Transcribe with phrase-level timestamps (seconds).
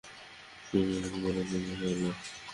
[0.69, 2.13] বরং এ রকম বলা উচিত যে, হে আল্লাহ!